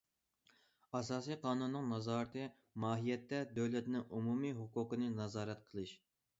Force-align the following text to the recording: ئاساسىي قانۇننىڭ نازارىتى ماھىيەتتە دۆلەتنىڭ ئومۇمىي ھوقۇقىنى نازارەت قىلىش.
ئاساسىي 0.99 1.37
قانۇننىڭ 1.43 1.85
نازارىتى 1.91 2.47
ماھىيەتتە 2.87 3.43
دۆلەتنىڭ 3.61 4.09
ئومۇمىي 4.17 4.59
ھوقۇقىنى 4.65 5.15
نازارەت 5.23 5.67
قىلىش. 5.73 5.97